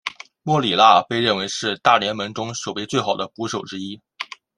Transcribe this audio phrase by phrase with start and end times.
[0.41, 4.01] 莫里纳被认为是大联盟中守备最好的捕手之一。